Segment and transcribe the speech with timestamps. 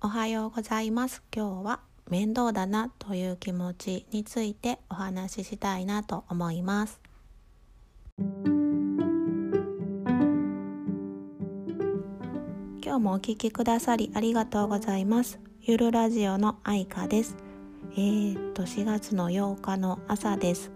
[0.00, 1.24] おはようございます。
[1.34, 7.00] 今日は面倒だなという気持ちについてお話ししたいなと思います。
[12.80, 15.40] 今日もお聞きくださりありがとうございます。
[15.62, 17.36] ゆるラジオの愛花です。
[17.94, 20.70] えー、っと4月の8日の朝です。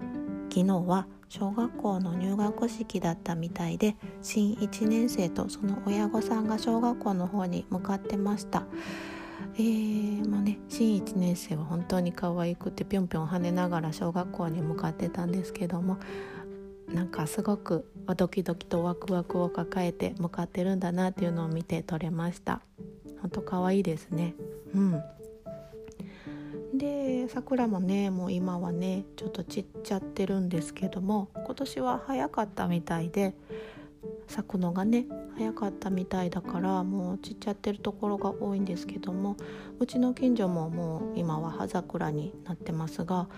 [0.50, 8.64] 昨日は小学校の入学式だったみたいで新1年生とその親御さんが小学校の方に向かってました。
[9.54, 15.98] えー、もうね新1年生は本当に可愛くてぴょんぴょん跳ねながら小学校に向かってたんですけども
[16.88, 17.86] なんかすごく
[18.16, 22.60] ドキドキとワクワクを抱えて向かってるんだなっていうのを見て取れました。
[23.20, 24.34] 本当可愛いですね。
[24.74, 25.02] うん。
[26.74, 33.34] で桜もねもう今はねちょっと散っちゃってるんですけども今年は早かったみたいで
[34.32, 39.36] 咲くのがね早かったみたいだからもう散っちゃってるところが多いんですけども
[39.78, 43.28] うちの近所ももう今は葉桜になってますが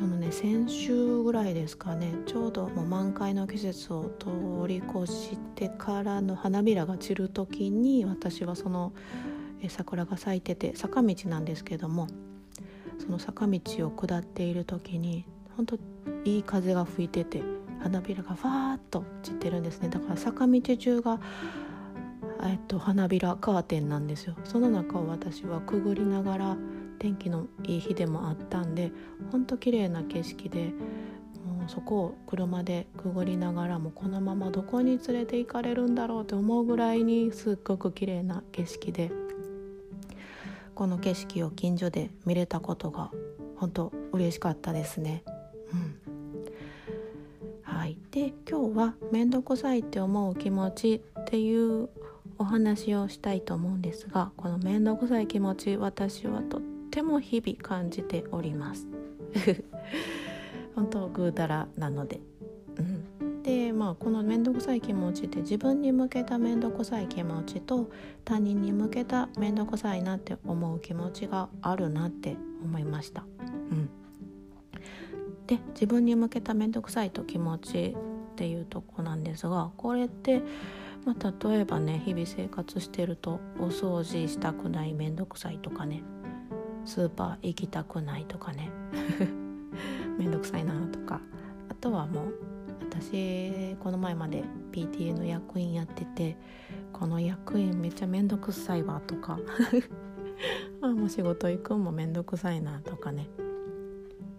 [0.00, 4.28] あのね先週ぐらいですかねちょうどもう満開の季節を通
[4.66, 8.92] り越してからの花びらが散る時に私はその
[9.68, 12.08] 桜が咲いてて坂道なんですけども
[12.98, 15.78] その坂道を下っている時に本当
[16.24, 17.42] いい風が吹いてて
[17.84, 19.90] 花びらがファーッと散ってるんですね。
[19.90, 21.20] だから坂道中が、
[22.42, 24.36] えっと、花びらカーテンなんですよ。
[24.44, 26.56] その中を私はくぐりながら
[26.98, 28.90] 天気のいい日でもあったんで
[29.30, 30.72] ほんと綺麗な景色で
[31.44, 39.12] もうそこを車でくぐりながらもこのままどこに連れて行かれるんだろうって思うぐらいにすっごく綺麗な景色で
[40.74, 43.10] この景色を近所で見れたことが
[43.56, 45.22] 本当嬉しかったですね。
[45.72, 46.03] うん、
[48.14, 51.88] で今日は面倒くさいって思う気持ちっていう
[52.38, 56.60] お話をしたいと思うんですがこの面倒くさい気持ち私はとっ
[56.92, 58.86] ても日々感じております。
[60.76, 62.20] 本当ぐうたらなので
[62.78, 67.90] うんでまあこの面倒くさい気持ちって自分に向けた面倒くさい気持ちと
[68.24, 73.24] 他人に向けた面倒くさいなって思う気持ちがあるなって思いました。
[73.72, 73.90] うん、
[75.46, 77.96] で自分に向けた面倒くさいと気持ち
[78.32, 80.42] っていうとこなんですがこれって、
[81.04, 86.02] まあ、例えばね日々生活してるとお掃除したくない面倒くさいとかね
[86.84, 88.70] スーパー行きたくないとかね
[90.18, 91.20] 面倒くさいなとか
[91.68, 92.34] あとはもう
[92.90, 96.36] 私この前まで PTA の役員やってて
[96.92, 99.38] この役員めっちゃ面倒くさいわとか
[100.80, 103.28] あもう仕事行くんも面倒くさいなとかね。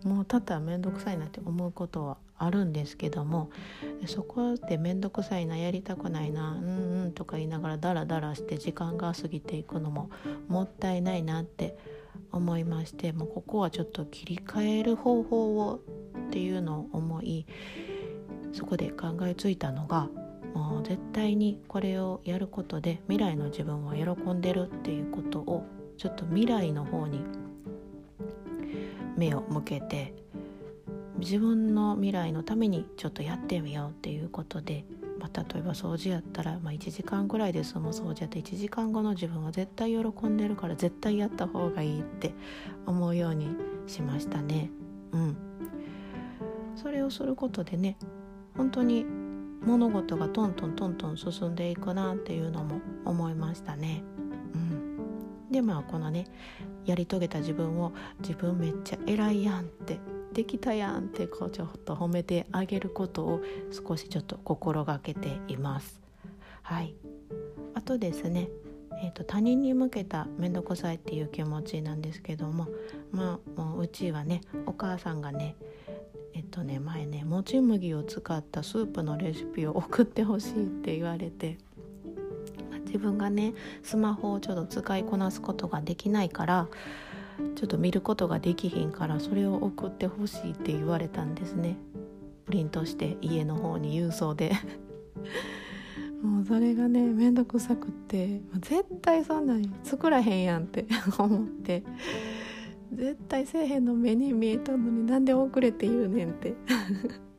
[0.06, 3.50] もうただ面倒くさいなって思うことはあるんですけども
[4.06, 10.12] そこで面倒くさいなやりたくないなうんうんとか言いながらダラダラして時間が過ぎていくのも
[10.48, 11.76] もったいないなって
[12.32, 15.82] 思いましてもうここはちょっと切り替える方法を
[16.28, 17.46] っていうのを思い
[18.54, 20.10] そこで考えついたのが
[20.54, 25.66] もう絶対にこれをやることで未来の自分は喜んでるっていうことを
[25.98, 27.22] ちょっと未来の方に
[29.18, 30.14] 目を向けて
[31.20, 34.86] 自分の未来のためにちょっとやってみようっていうことで、
[35.20, 42.34] まあ、例えば掃除やったら、まあ、1時間ぐらいで済む掃除やって1時間後の自分は絶対喜んでるから絶対やった方がいいって
[42.86, 43.48] 思うように
[43.88, 44.70] しましたね。
[45.14, 45.38] うん、
[46.76, 47.98] それをすることでね
[48.58, 49.06] 本当に
[49.66, 54.04] 物事がトントントントン進んでいくなっていうのも思いましたね。
[55.56, 56.26] でまあこのね
[56.86, 60.00] やり遂げた自分を自分めっちゃ偉いやんって
[60.34, 66.02] できたやんってこうちょっと褒めてあげることを少しちょっと心がけています。
[66.62, 66.94] はい、
[67.74, 68.50] あとですね
[69.02, 72.68] えーと、他人に向けた面倒くさいっていう気持ちなんですけども
[73.12, 75.56] まあもううちはねお母さんがね
[76.34, 81.58] えっとね前ねもち麦を使ったスープのレシピを送ってほしいって言われて
[82.96, 86.70] 自分がねスマホをちょっと使いこなすことができないから
[87.56, 91.76] ちょっと見ることができひんからそれを送ってほしいって言われたんですね。
[92.46, 94.54] プリントして家の方に郵送で。
[96.24, 100.86] もうそれがねめんどくさくって絶対そんなに作らへんやんって
[101.20, 101.84] 思って。
[102.94, 106.54] 絶対せえへんの目に見えたのになんで遅れて言うねんって。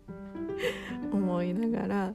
[1.10, 2.14] 思いながら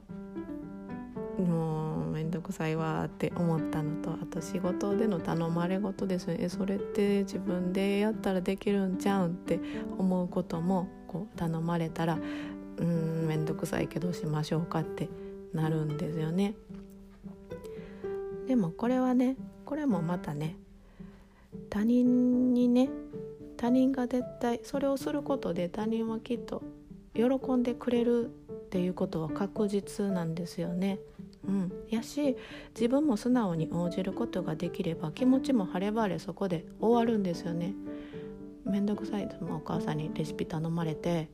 [1.38, 9.58] もうめんどくさいわって思ったのとあと仕事での頼まれ事ですねえそれって自分でやったらできるんちゃうんって
[9.98, 12.18] 思うこともこう頼まれたら
[12.78, 15.08] うんめんどくさいけどしましょうかって
[15.54, 16.54] なるんですよね。
[18.46, 20.56] でもこれはねこれもまたね
[21.70, 22.90] 他人にね
[23.56, 26.62] 他人が絶対それをすることで他人はきっと
[27.14, 28.30] 喜んでくれるっ
[28.70, 30.98] ていうことは確実なんですよね。
[31.46, 32.36] うん、やし
[32.74, 37.74] 自分も素直に応じることができれば気持ちも晴れ晴れそこで終わるんですよね。
[38.64, 39.28] めんどくさい。
[39.50, 41.28] お母さんにレシピ頼まれて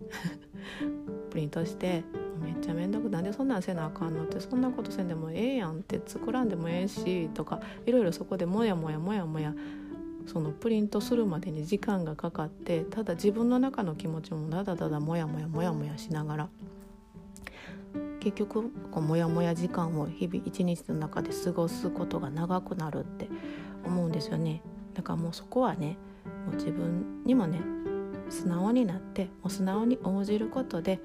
[1.31, 2.05] プリントして
[2.43, 9.55] めっちゃめんどくなんでそんなんせなあかんのってそんなことせんでもええやんって作らんでもええしとかいろいろそこでモヤモヤモヤモヤ
[10.27, 16.49] そのプリントするまでに時間がかかってただ自分の中の気持ちもだだだだモヤモヤモヤモヤしながら
[18.21, 23.29] 結局こうモヤモヤ時間を日々一日の中で過ごすことが長くなるって
[23.85, 24.63] 思うんですよね。
[24.95, 25.97] だからもうそこはね
[26.47, 27.61] もう自分にもね
[28.29, 31.01] 素直になってもう素直に応じることで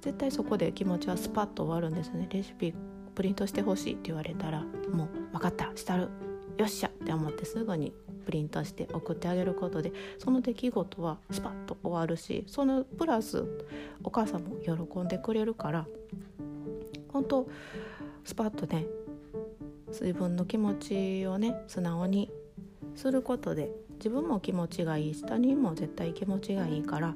[0.00, 2.28] 絶対そこで気持ちはスパッと終わるんですね。
[2.30, 2.74] レシピ
[3.14, 6.08] プリントしてほしいって言われたらもう分かったしたる
[6.56, 7.92] よっしゃって思ってすぐに
[8.24, 13.44] プリントして送ってあげることでその出来事はスパッと終わるしそのプラス
[14.04, 15.86] お母さんも喜んでくれるから
[17.32, 17.50] 本当
[18.24, 18.84] スパッとね
[19.88, 22.30] 自分の気持ちをね素直に
[22.94, 27.14] することで自分も気持ちがいいし他人も絶対気持ちがいいから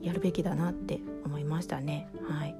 [0.00, 2.08] やるべきだなって思いましたね。
[2.28, 2.56] はい。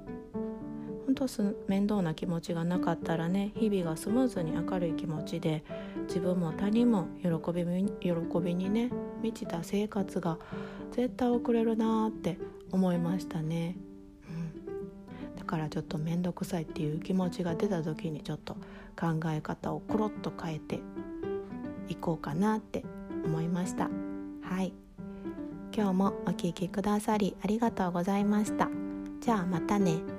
[1.06, 1.26] 本当
[1.68, 5.64] 面倒な気持ちがなかったらね日々がスムーズに明るい気持ちで
[6.08, 7.64] 自分も他人も喜び
[8.00, 8.90] 喜びにね
[9.22, 10.38] 満ちた生活が
[10.92, 12.38] 絶対送れるなって
[12.72, 13.76] 思いましたね、
[15.54, 18.54] からちょっと面倒くさいっていう気持ちが出た時にちょっと
[18.98, 20.80] 考え方をコロッと変えて
[21.88, 22.84] いこうかなって
[23.24, 23.88] 思いました
[24.42, 24.72] はい
[25.76, 28.68] 今日もお聴きくださりありがとうございました。
[29.20, 30.13] じゃあまたね。